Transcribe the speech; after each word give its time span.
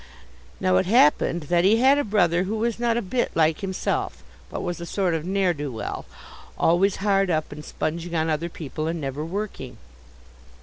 Now 0.59 0.77
it 0.77 0.87
happened 0.87 1.41
that 1.43 1.63
he 1.63 1.77
had 1.77 1.99
a 1.99 2.03
brother 2.03 2.45
who 2.45 2.57
was 2.57 2.79
not 2.79 2.97
a 2.97 3.03
bit 3.03 3.29
like 3.35 3.59
himself, 3.59 4.23
but 4.49 4.63
was 4.63 4.81
a 4.81 4.85
sort 4.87 5.13
of 5.13 5.25
ne'er 5.27 5.53
do 5.53 5.71
well, 5.71 6.07
always 6.57 6.95
hard 7.05 7.29
up 7.29 7.51
and 7.51 7.63
sponging 7.63 8.15
on 8.15 8.27
other 8.27 8.49
people, 8.49 8.87
and 8.87 8.99
never 8.99 9.23
working. 9.23 9.77